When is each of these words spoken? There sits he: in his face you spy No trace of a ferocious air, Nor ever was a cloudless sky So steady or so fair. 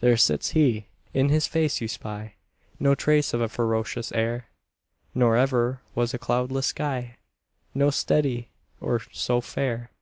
There 0.00 0.16
sits 0.16 0.48
he: 0.58 0.86
in 1.14 1.28
his 1.28 1.46
face 1.46 1.80
you 1.80 1.86
spy 1.86 2.34
No 2.80 2.96
trace 2.96 3.32
of 3.32 3.40
a 3.40 3.48
ferocious 3.48 4.10
air, 4.10 4.48
Nor 5.14 5.36
ever 5.36 5.80
was 5.94 6.12
a 6.12 6.18
cloudless 6.18 6.66
sky 6.66 7.18
So 7.72 7.90
steady 7.90 8.48
or 8.80 9.00
so 9.12 9.40
fair. 9.40 9.92